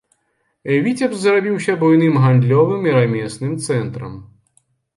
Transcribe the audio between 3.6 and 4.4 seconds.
цэнтрам.